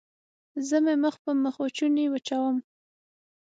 زه 0.67 0.77
مې 0.83 0.95
مخ 1.03 1.15
په 1.23 1.31
مخوچوني 1.43 2.05
وچوم. 2.09 2.55